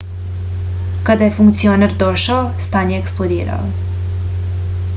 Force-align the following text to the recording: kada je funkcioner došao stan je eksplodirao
kada 1.09 1.25
je 1.27 1.33
funkcioner 1.39 1.93
došao 2.05 2.41
stan 2.69 2.91
je 2.95 2.99
eksplodirao 3.03 3.69